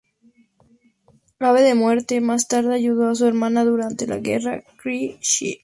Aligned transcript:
Ave 1.37 1.61
de 1.61 1.75
Muerte 1.75 2.21
más 2.21 2.47
tarde, 2.47 2.73
ayudó 2.73 3.11
a 3.11 3.13
su 3.13 3.27
hermana 3.27 3.63
durante 3.65 4.07
la 4.07 4.17
"Guerra 4.17 4.63
Kree-Shi'ar". 4.81 5.59